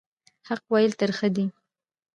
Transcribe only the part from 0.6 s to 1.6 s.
ویل ترخه دي